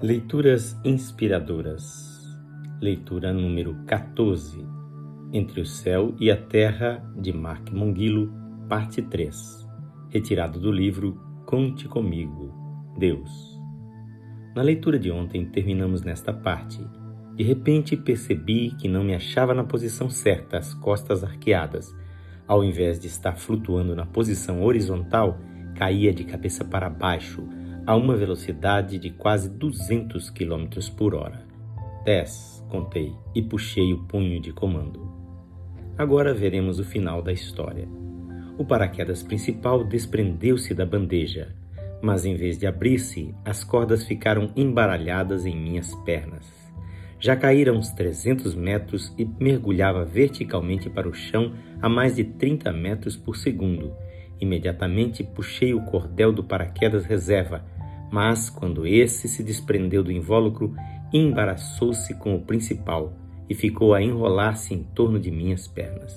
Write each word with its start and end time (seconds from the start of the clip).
Leituras 0.00 0.78
inspiradoras. 0.84 2.24
Leitura 2.80 3.32
número 3.32 3.74
14. 3.84 4.64
Entre 5.32 5.60
o 5.60 5.66
céu 5.66 6.14
e 6.20 6.30
a 6.30 6.36
terra, 6.36 7.04
de 7.16 7.32
Mark 7.32 7.72
Monguilo, 7.72 8.32
parte 8.68 9.02
3. 9.02 9.66
Retirado 10.08 10.60
do 10.60 10.70
livro 10.70 11.20
Conte 11.44 11.88
comigo, 11.88 12.54
Deus. 12.96 13.28
Na 14.54 14.62
leitura 14.62 15.00
de 15.00 15.10
ontem 15.10 15.44
terminamos 15.46 16.02
nesta 16.02 16.32
parte. 16.32 16.78
De 17.34 17.42
repente 17.42 17.96
percebi 17.96 18.70
que 18.76 18.86
não 18.86 19.02
me 19.02 19.16
achava 19.16 19.52
na 19.52 19.64
posição 19.64 20.08
certa, 20.08 20.58
as 20.58 20.74
costas 20.74 21.24
arqueadas. 21.24 21.92
Ao 22.46 22.62
invés 22.62 23.00
de 23.00 23.08
estar 23.08 23.34
flutuando 23.34 23.96
na 23.96 24.06
posição 24.06 24.62
horizontal, 24.62 25.40
caía 25.74 26.14
de 26.14 26.22
cabeça 26.22 26.64
para 26.64 26.88
baixo 26.88 27.57
a 27.88 27.96
uma 27.96 28.14
velocidade 28.14 28.98
de 28.98 29.08
quase 29.08 29.48
200 29.48 30.28
km 30.28 30.66
por 30.94 31.14
hora. 31.14 31.40
10, 32.04 32.66
contei 32.68 33.14
e 33.34 33.40
puxei 33.40 33.94
o 33.94 34.04
punho 34.04 34.38
de 34.42 34.52
comando. 34.52 35.10
Agora 35.96 36.34
veremos 36.34 36.78
o 36.78 36.84
final 36.84 37.22
da 37.22 37.32
história. 37.32 37.88
O 38.58 38.64
paraquedas 38.66 39.22
principal 39.22 39.84
desprendeu-se 39.84 40.74
da 40.74 40.84
bandeja, 40.84 41.48
mas 42.02 42.26
em 42.26 42.36
vez 42.36 42.58
de 42.58 42.66
abrir-se, 42.66 43.34
as 43.42 43.64
cordas 43.64 44.04
ficaram 44.04 44.52
embaralhadas 44.54 45.46
em 45.46 45.56
minhas 45.56 45.94
pernas. 46.04 46.46
Já 47.18 47.36
caíra 47.36 47.72
uns 47.72 47.90
300 47.92 48.54
metros 48.54 49.14
e 49.16 49.24
mergulhava 49.24 50.04
verticalmente 50.04 50.90
para 50.90 51.08
o 51.08 51.14
chão 51.14 51.54
a 51.80 51.88
mais 51.88 52.16
de 52.16 52.24
30 52.24 52.70
metros 52.70 53.16
por 53.16 53.34
segundo. 53.34 53.96
Imediatamente 54.38 55.24
puxei 55.24 55.72
o 55.72 55.80
cordel 55.86 56.32
do 56.32 56.44
paraquedas 56.44 57.06
reserva, 57.06 57.64
mas, 58.10 58.48
quando 58.48 58.86
esse 58.86 59.28
se 59.28 59.42
desprendeu 59.42 60.02
do 60.02 60.12
invólucro, 60.12 60.74
embaraçou-se 61.12 62.14
com 62.14 62.34
o 62.34 62.42
principal 62.42 63.12
e 63.48 63.54
ficou 63.54 63.94
a 63.94 64.02
enrolar-se 64.02 64.74
em 64.74 64.82
torno 64.82 65.18
de 65.18 65.30
minhas 65.30 65.66
pernas. 65.66 66.16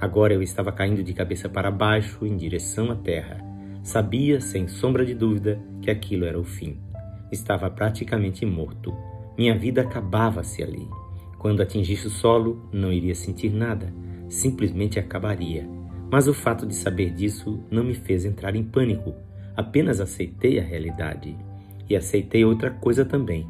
Agora 0.00 0.32
eu 0.32 0.42
estava 0.42 0.72
caindo 0.72 1.02
de 1.02 1.12
cabeça 1.12 1.48
para 1.48 1.70
baixo 1.70 2.26
em 2.26 2.36
direção 2.36 2.90
à 2.90 2.96
terra. 2.96 3.38
Sabia, 3.82 4.40
sem 4.40 4.66
sombra 4.66 5.04
de 5.04 5.14
dúvida, 5.14 5.60
que 5.82 5.90
aquilo 5.90 6.24
era 6.24 6.38
o 6.38 6.44
fim. 6.44 6.78
Estava 7.30 7.70
praticamente 7.70 8.44
morto. 8.44 8.94
Minha 9.36 9.56
vida 9.56 9.82
acabava-se 9.82 10.62
ali. 10.62 10.88
Quando 11.38 11.62
atingisse 11.62 12.06
o 12.06 12.10
solo, 12.10 12.68
não 12.72 12.92
iria 12.92 13.14
sentir 13.14 13.50
nada, 13.50 13.92
simplesmente 14.28 14.98
acabaria. 14.98 15.68
Mas 16.10 16.28
o 16.28 16.34
fato 16.34 16.66
de 16.66 16.74
saber 16.74 17.10
disso 17.10 17.62
não 17.70 17.84
me 17.84 17.94
fez 17.94 18.24
entrar 18.24 18.54
em 18.54 18.64
pânico 18.64 19.14
Apenas 19.56 20.00
aceitei 20.00 20.58
a 20.58 20.62
realidade 20.62 21.36
e 21.88 21.96
aceitei 21.96 22.44
outra 22.44 22.70
coisa 22.70 23.04
também. 23.04 23.46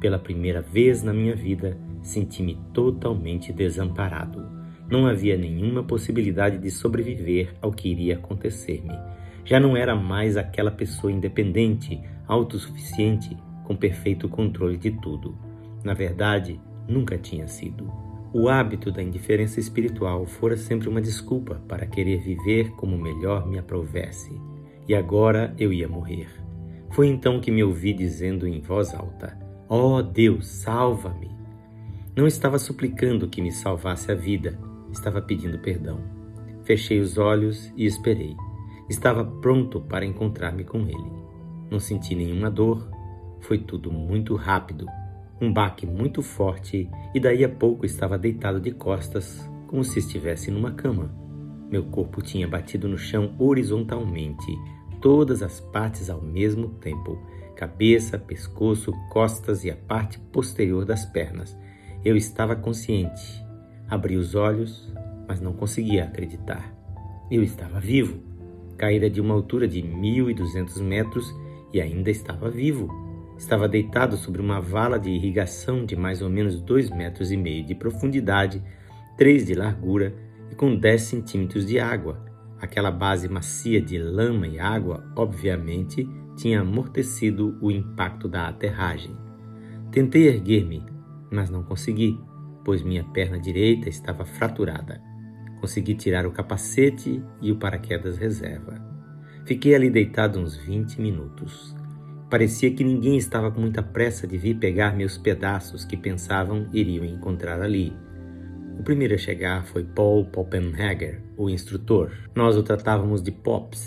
Pela 0.00 0.18
primeira 0.18 0.62
vez 0.62 1.02
na 1.02 1.12
minha 1.12 1.34
vida, 1.34 1.76
senti-me 2.00 2.58
totalmente 2.72 3.52
desamparado. 3.52 4.48
Não 4.88 5.06
havia 5.06 5.36
nenhuma 5.36 5.82
possibilidade 5.82 6.58
de 6.58 6.70
sobreviver 6.70 7.52
ao 7.60 7.72
que 7.72 7.88
iria 7.88 8.14
acontecer-me. 8.14 8.96
Já 9.44 9.60
não 9.60 9.76
era 9.76 9.94
mais 9.94 10.36
aquela 10.36 10.70
pessoa 10.70 11.12
independente, 11.12 12.00
autossuficiente, 12.26 13.36
com 13.64 13.76
perfeito 13.76 14.28
controle 14.28 14.76
de 14.76 14.90
tudo. 14.90 15.36
Na 15.84 15.94
verdade, 15.94 16.60
nunca 16.88 17.18
tinha 17.18 17.46
sido. 17.46 17.92
O 18.32 18.48
hábito 18.48 18.92
da 18.92 19.02
indiferença 19.02 19.58
espiritual 19.58 20.24
fora 20.24 20.56
sempre 20.56 20.88
uma 20.88 21.00
desculpa 21.00 21.60
para 21.68 21.86
querer 21.86 22.20
viver 22.20 22.70
como 22.72 22.96
melhor 22.96 23.46
me 23.46 23.58
aprovesse 23.58 24.49
e 24.90 24.94
agora 24.96 25.54
eu 25.56 25.72
ia 25.72 25.86
morrer. 25.86 26.26
Foi 26.90 27.06
então 27.06 27.38
que 27.38 27.52
me 27.52 27.62
ouvi 27.62 27.92
dizendo 27.92 28.44
em 28.44 28.60
voz 28.60 28.92
alta: 28.92 29.38
Ó 29.68 29.98
oh 29.98 30.02
Deus, 30.02 30.48
salva-me! 30.48 31.30
Não 32.16 32.26
estava 32.26 32.58
suplicando 32.58 33.28
que 33.28 33.40
me 33.40 33.52
salvasse 33.52 34.10
a 34.10 34.16
vida, 34.16 34.58
estava 34.90 35.22
pedindo 35.22 35.60
perdão. 35.60 36.00
Fechei 36.64 36.98
os 36.98 37.18
olhos 37.18 37.72
e 37.76 37.86
esperei. 37.86 38.34
Estava 38.88 39.24
pronto 39.24 39.80
para 39.80 40.04
encontrar-me 40.04 40.64
com 40.64 40.80
ele. 40.80 41.12
Não 41.70 41.78
senti 41.78 42.16
nenhuma 42.16 42.50
dor, 42.50 42.90
foi 43.38 43.58
tudo 43.58 43.92
muito 43.92 44.34
rápido. 44.34 44.86
Um 45.40 45.52
baque 45.52 45.86
muito 45.86 46.20
forte 46.20 46.90
e 47.14 47.20
daí 47.20 47.44
a 47.44 47.48
pouco 47.48 47.86
estava 47.86 48.18
deitado 48.18 48.60
de 48.60 48.72
costas, 48.72 49.48
como 49.68 49.84
se 49.84 50.00
estivesse 50.00 50.50
numa 50.50 50.72
cama. 50.72 51.14
Meu 51.70 51.84
corpo 51.84 52.20
tinha 52.20 52.48
batido 52.48 52.88
no 52.88 52.98
chão 52.98 53.36
horizontalmente, 53.38 54.52
todas 55.00 55.42
as 55.42 55.60
partes 55.60 56.08
ao 56.08 56.20
mesmo 56.20 56.68
tempo: 56.68 57.18
cabeça, 57.56 58.18
pescoço, 58.18 58.92
costas 59.10 59.64
e 59.64 59.70
a 59.70 59.76
parte 59.76 60.18
posterior 60.18 60.84
das 60.84 61.04
pernas. 61.04 61.56
Eu 62.04 62.16
estava 62.16 62.56
consciente. 62.56 63.44
Abri 63.88 64.16
os 64.16 64.34
olhos, 64.34 64.92
mas 65.28 65.40
não 65.40 65.52
conseguia 65.52 66.04
acreditar. 66.04 66.74
Eu 67.30 67.42
estava 67.42 67.78
vivo. 67.80 68.18
Caíra 68.78 69.10
de 69.10 69.20
uma 69.20 69.34
altura 69.34 69.68
de 69.68 69.82
1.200 69.82 70.80
metros 70.82 71.34
e 71.72 71.80
ainda 71.80 72.10
estava 72.10 72.50
vivo. 72.50 72.88
Estava 73.36 73.68
deitado 73.68 74.16
sobre 74.16 74.40
uma 74.40 74.60
vala 74.60 74.98
de 74.98 75.10
irrigação 75.10 75.84
de 75.84 75.96
mais 75.96 76.22
ou 76.22 76.30
menos 76.30 76.60
dois 76.60 76.90
metros 76.90 77.30
e 77.32 77.36
meio 77.36 77.64
de 77.64 77.74
profundidade, 77.74 78.62
três 79.16 79.46
de 79.46 79.54
largura 79.54 80.14
e 80.50 80.54
com 80.54 80.74
10 80.74 81.02
centímetros 81.02 81.66
de 81.66 81.78
água. 81.78 82.29
Aquela 82.60 82.90
base 82.90 83.28
macia 83.28 83.80
de 83.80 83.98
lama 83.98 84.46
e 84.46 84.58
água, 84.58 85.02
obviamente, 85.16 86.08
tinha 86.36 86.60
amortecido 86.60 87.56
o 87.60 87.70
impacto 87.70 88.28
da 88.28 88.48
aterragem. 88.48 89.16
Tentei 89.90 90.28
erguer-me, 90.28 90.84
mas 91.30 91.50
não 91.50 91.62
consegui, 91.62 92.18
pois 92.64 92.82
minha 92.82 93.04
perna 93.04 93.38
direita 93.38 93.88
estava 93.88 94.24
fraturada. 94.24 95.00
Consegui 95.60 95.94
tirar 95.94 96.26
o 96.26 96.32
capacete 96.32 97.22
e 97.40 97.50
o 97.50 97.56
paraquedas 97.56 98.16
reserva. 98.16 98.74
Fiquei 99.44 99.74
ali 99.74 99.90
deitado 99.90 100.38
uns 100.38 100.56
20 100.56 101.00
minutos. 101.00 101.74
Parecia 102.30 102.70
que 102.70 102.84
ninguém 102.84 103.16
estava 103.16 103.50
com 103.50 103.60
muita 103.60 103.82
pressa 103.82 104.26
de 104.26 104.38
vir 104.38 104.56
pegar 104.56 104.96
meus 104.96 105.18
pedaços 105.18 105.84
que 105.84 105.96
pensavam 105.96 106.68
iriam 106.72 107.04
encontrar 107.04 107.60
ali. 107.60 107.92
O 108.80 108.82
primeiro 108.82 109.14
a 109.14 109.18
chegar 109.18 109.66
foi 109.66 109.84
Paul 109.84 110.24
Poppenhager, 110.24 111.20
o 111.36 111.50
instrutor. 111.50 112.12
Nós 112.34 112.56
o 112.56 112.62
tratávamos 112.62 113.22
de 113.22 113.30
Pops. 113.30 113.86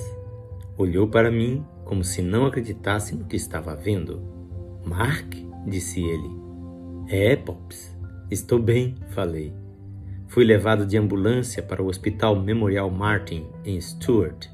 Olhou 0.77 1.07
para 1.07 1.31
mim 1.31 1.65
como 1.83 2.03
se 2.03 2.21
não 2.21 2.45
acreditasse 2.45 3.15
no 3.15 3.25
que 3.25 3.35
estava 3.35 3.75
vendo. 3.75 4.21
Mark, 4.85 5.33
disse 5.65 5.99
ele. 5.99 6.29
É, 7.07 7.35
Pops. 7.35 7.97
Estou 8.29 8.59
bem, 8.59 8.93
falei. 9.09 9.51
Fui 10.27 10.43
levado 10.43 10.85
de 10.85 10.95
ambulância 10.95 11.63
para 11.63 11.81
o 11.81 11.87
Hospital 11.87 12.39
Memorial 12.39 12.91
Martin, 12.91 13.47
em 13.65 13.81
Stuart. 13.81 14.45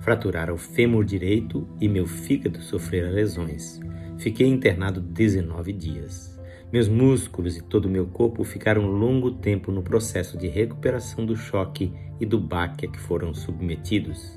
Fraturara 0.00 0.54
o 0.54 0.56
fêmur 0.56 1.04
direito 1.04 1.68
e 1.78 1.86
meu 1.86 2.06
fígado 2.06 2.62
sofrera 2.62 3.10
lesões. 3.10 3.78
Fiquei 4.16 4.46
internado 4.46 5.02
19 5.02 5.74
dias. 5.74 6.35
Meus 6.72 6.88
músculos 6.88 7.56
e 7.56 7.62
todo 7.62 7.84
o 7.84 7.90
meu 7.90 8.06
corpo 8.06 8.42
ficaram 8.42 8.86
longo 8.86 9.30
tempo 9.30 9.70
no 9.70 9.82
processo 9.82 10.36
de 10.36 10.48
recuperação 10.48 11.24
do 11.24 11.36
choque 11.36 11.92
e 12.20 12.26
do 12.26 12.40
baque 12.40 12.86
a 12.86 12.90
que 12.90 12.98
foram 12.98 13.32
submetidos. 13.32 14.36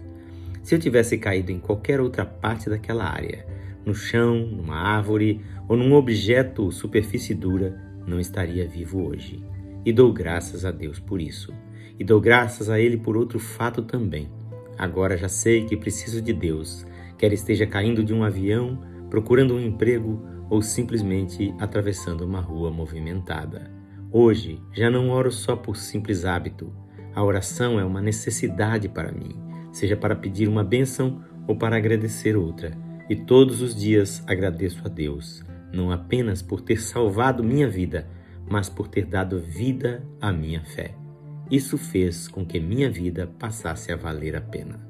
Se 0.62 0.76
eu 0.76 0.80
tivesse 0.80 1.18
caído 1.18 1.52
em 1.52 1.60
qualquer 1.60 2.00
outra 2.00 2.24
parte 2.24 2.70
daquela 2.70 3.06
área, 3.06 3.48
no 3.84 3.96
chão, 3.96 4.46
numa 4.46 4.76
árvore 4.76 5.42
ou 5.68 5.76
num 5.76 5.94
objeto 5.94 6.64
ou 6.64 6.72
superfície 6.72 7.34
dura, 7.34 7.76
não 8.06 8.20
estaria 8.20 8.68
vivo 8.68 9.08
hoje. 9.08 9.44
E 9.84 9.92
dou 9.92 10.14
graças 10.14 10.66
a 10.66 10.72
Deus 10.72 11.00
por 11.00 11.20
isso. 11.20 11.52
E 11.98 12.04
dou 12.04 12.22
graças 12.22 12.70
a 12.70 12.80
Ele 12.80 12.98
por 12.98 13.18
outro 13.18 13.40
fato 13.40 13.82
também. 13.82 14.30
Agora 14.78 15.18
já 15.18 15.28
sei 15.28 15.66
que 15.66 15.76
preciso 15.76 16.22
de 16.22 16.32
Deus, 16.32 16.86
quer 17.18 17.34
esteja 17.34 17.66
caindo 17.66 18.04
de 18.04 18.14
um 18.14 18.24
avião, 18.24 18.80
procurando 19.10 19.56
um 19.56 19.60
emprego 19.60 20.24
ou 20.50 20.62
simplesmente 20.62 21.54
atravessando 21.60 22.22
uma 22.22 22.40
rua 22.40 22.72
movimentada. 22.72 23.72
Hoje 24.12 24.62
já 24.74 24.90
não 24.90 25.10
oro 25.10 25.32
só 25.32 25.56
por 25.56 25.78
simples 25.78 26.26
hábito. 26.26 26.74
A 27.14 27.24
oração 27.24 27.80
é 27.80 27.84
uma 27.84 28.02
necessidade 28.02 28.88
para 28.90 29.12
mim, 29.12 29.36
seja 29.72 29.96
para 29.96 30.16
pedir 30.16 30.48
uma 30.48 30.64
bênção 30.64 31.22
ou 31.48 31.56
para 31.56 31.78
agradecer 31.78 32.36
outra. 32.36 32.72
E 33.10 33.16
todos 33.16 33.62
os 33.62 33.76
dias 33.76 34.24
agradeço 34.28 34.82
a 34.86 34.88
Deus, 34.88 35.44
não 35.74 35.92
apenas 35.92 36.42
por 36.42 36.62
ter 36.62 36.80
salvado 36.80 37.44
minha 37.44 37.68
vida, 37.68 38.08
mas 38.50 38.70
por 38.70 38.88
ter 38.88 39.06
dado 39.06 39.40
vida 39.40 40.04
à 40.22 40.32
minha 40.32 40.64
fé. 40.64 40.96
Isso 41.52 41.78
fez 41.78 42.28
com 42.28 42.46
que 42.46 42.60
minha 42.60 42.90
vida 42.90 43.28
passasse 43.40 43.92
a 43.92 43.96
valer 43.96 44.36
a 44.36 44.42
pena. 44.42 44.88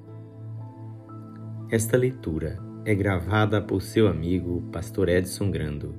Esta 1.70 1.96
leitura 1.96 2.69
é 2.90 2.96
gravada 2.96 3.62
por 3.62 3.84
seu 3.84 4.08
amigo 4.08 4.64
Pastor 4.72 5.10
Edson 5.10 5.52
Grando. 5.52 5.94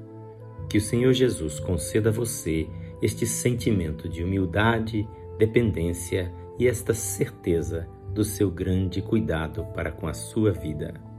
Que 0.69 0.79
o 0.79 0.81
Senhor 0.81 1.13
Jesus 1.13 1.61
conceda 1.61 2.09
a 2.09 2.13
você 2.13 2.67
este 3.01 3.25
sentimento 3.29 4.09
de 4.09 4.25
humildade, 4.25 5.09
dependência 5.39 6.33
e 6.59 6.67
esta 6.67 6.93
certeza 6.93 7.87
do 8.13 8.25
seu 8.25 8.51
grande 8.51 9.01
cuidado 9.01 9.65
para 9.73 9.93
com 9.93 10.09
a 10.09 10.13
sua 10.13 10.51
vida. 10.51 11.10